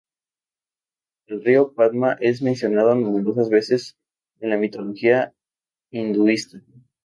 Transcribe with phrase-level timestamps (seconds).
[1.27, 3.99] El río Padma es mencionado numerosas veces
[4.39, 5.35] en la mitología
[5.91, 6.57] hinduista.